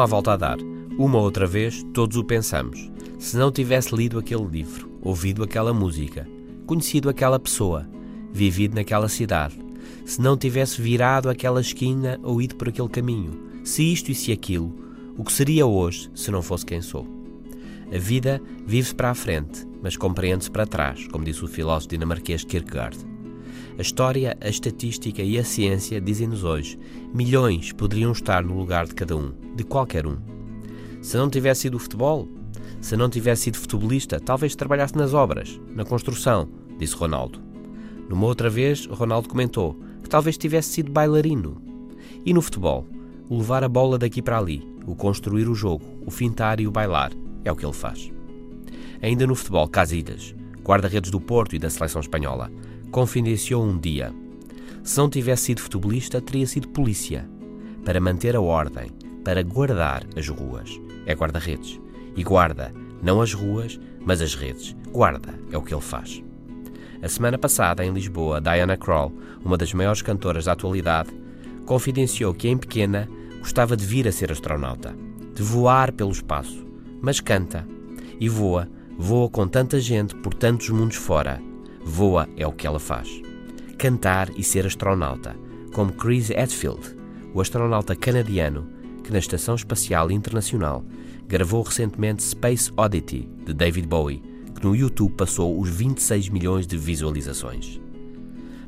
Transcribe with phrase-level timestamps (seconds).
[0.00, 0.58] há volta a dar.
[0.98, 2.90] Uma outra vez, todos o pensamos.
[3.18, 6.28] Se não tivesse lido aquele livro, ouvido aquela música,
[6.66, 7.88] conhecido aquela pessoa,
[8.32, 9.56] vivido naquela cidade,
[10.04, 14.32] se não tivesse virado aquela esquina ou ido por aquele caminho, se isto e se
[14.32, 14.74] aquilo,
[15.16, 17.06] o que seria hoje se não fosse quem sou?
[17.94, 22.42] A vida vive-se para a frente, mas compreende-se para trás, como disse o filósofo dinamarquês
[22.44, 23.11] Kierkegaard.
[23.78, 26.78] A história, a estatística e a ciência dizem-nos hoje:
[27.12, 30.18] milhões poderiam estar no lugar de cada um, de qualquer um.
[31.00, 32.28] Se não tivesse sido futebol,
[32.80, 36.48] se não tivesse sido futebolista, talvez trabalhasse nas obras, na construção,
[36.78, 37.40] disse Ronaldo.
[38.08, 41.62] Numa outra vez, Ronaldo comentou que talvez tivesse sido bailarino.
[42.26, 42.86] E no futebol,
[43.28, 46.70] o levar a bola daqui para ali, o construir o jogo, o fintar e o
[46.70, 47.12] bailar,
[47.44, 48.12] é o que ele faz.
[49.00, 52.50] Ainda no futebol, Casillas, guarda-redes do Porto e da seleção espanhola,
[52.92, 54.14] confidenciou um dia:
[54.84, 57.28] se não tivesse sido futebolista, teria sido polícia,
[57.84, 58.90] para manter a ordem,
[59.24, 60.80] para guardar as ruas.
[61.04, 61.80] É guarda-redes
[62.14, 64.76] e guarda não as ruas, mas as redes.
[64.92, 66.22] Guarda é o que ele faz.
[67.02, 69.12] A semana passada, em Lisboa, Diana Krall,
[69.44, 71.10] uma das maiores cantoras da atualidade,
[71.66, 73.08] confidenciou que, em pequena,
[73.40, 74.94] gostava de vir a ser astronauta,
[75.34, 76.64] de voar pelo espaço,
[77.00, 77.66] mas canta.
[78.20, 81.42] E voa, voa com tanta gente por tantos mundos fora.
[81.84, 83.20] Voa é o que ela faz.
[83.76, 85.36] Cantar e ser astronauta,
[85.72, 86.96] como Chris Hadfield,
[87.34, 88.68] o astronauta canadiano
[89.02, 90.84] que na Estação Espacial Internacional
[91.26, 94.22] gravou recentemente Space Oddity, de David Bowie,
[94.54, 97.80] que no YouTube passou os 26 milhões de visualizações.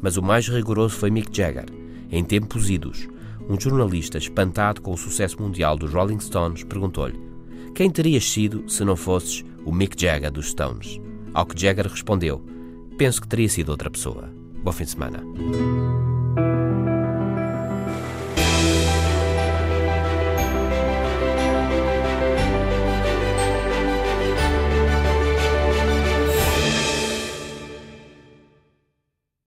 [0.00, 1.66] Mas o mais rigoroso foi Mick Jagger,
[2.10, 3.08] em tempos idos.
[3.48, 7.20] Um jornalista espantado com o sucesso mundial dos Rolling Stones perguntou-lhe:
[7.74, 11.00] Quem terias sido se não fosses o Mick Jagger dos Stones?
[11.34, 12.42] Ao que Jagger respondeu:
[12.96, 14.30] Penso que teria sido outra pessoa.
[14.62, 15.22] Bom fim de semana.